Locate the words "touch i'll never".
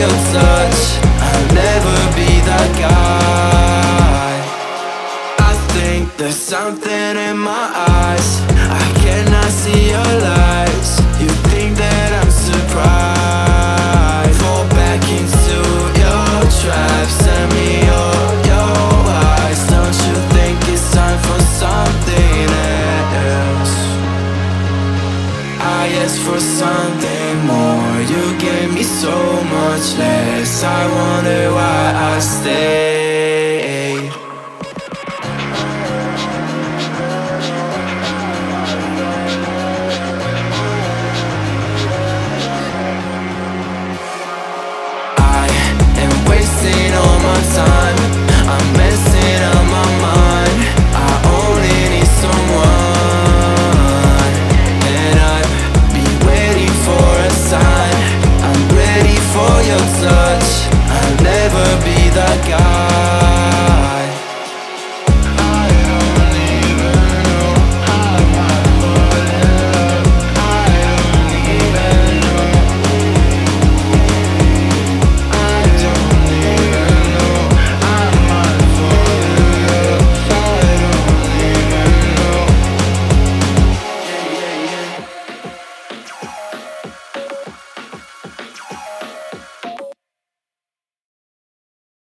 0.32-1.96